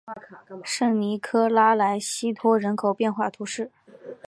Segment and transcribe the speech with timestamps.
[0.63, 3.69] 圣尼科拉莱西托人口变化图示